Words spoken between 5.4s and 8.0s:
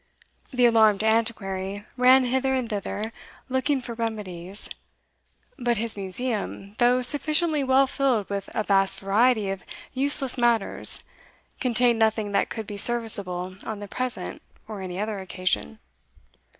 but his museum, though sufficiently well